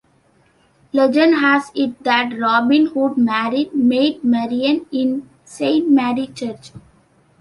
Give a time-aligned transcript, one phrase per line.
[0.93, 6.71] Legend has it that Robin Hood married Maid Marian in Saint Mary's Church.